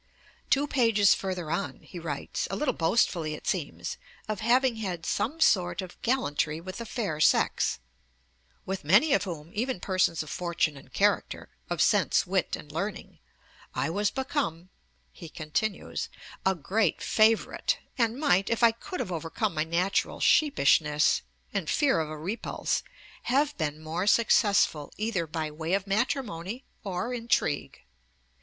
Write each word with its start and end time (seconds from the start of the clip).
Two 0.49 0.65
pages 0.65 1.13
further 1.13 1.51
on 1.51 1.81
he 1.81 1.99
writes, 1.99 2.47
a 2.49 2.55
little 2.55 2.73
boastfully 2.73 3.35
it 3.35 3.45
seems, 3.45 3.97
of 4.27 4.39
having 4.39 4.77
had 4.77 5.05
'some 5.05 5.39
sort 5.39 5.79
of 5.83 6.01
gallantry 6.01 6.59
with 6.59 6.77
the 6.79 6.87
fair 6.87 7.19
sex; 7.19 7.77
with 8.65 8.83
many 8.83 9.13
of 9.13 9.25
whom, 9.25 9.51
even 9.53 9.79
persons 9.79 10.23
of 10.23 10.31
fortune 10.31 10.75
and 10.75 10.91
character, 10.91 11.49
of 11.69 11.83
sense, 11.83 12.25
wit, 12.25 12.55
and 12.55 12.71
learning, 12.71 13.19
I 13.75 13.91
was 13.91 14.09
become,' 14.09 14.69
he 15.13 15.29
continues, 15.29 16.09
'a 16.47 16.55
great 16.55 16.99
favourite, 17.03 17.77
and 17.95 18.19
might, 18.19 18.49
if 18.49 18.63
I 18.63 18.71
could 18.71 19.01
have 19.01 19.11
overcome 19.11 19.53
my 19.53 19.65
natural 19.65 20.19
sheepishness 20.19 21.21
and 21.53 21.69
fear 21.69 21.99
of 21.99 22.09
a 22.09 22.17
repulse, 22.17 22.81
have 23.25 23.55
been 23.59 23.79
more 23.83 24.07
successful 24.07 24.91
either 24.97 25.27
by 25.27 25.51
way 25.51 25.73
of 25.75 25.85
matrimony 25.85 26.65
or 26.83 27.13
intrigue.' 27.13 27.77